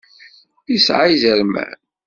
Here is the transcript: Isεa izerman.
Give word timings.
Isεa 0.75 1.05
izerman. 1.13 1.71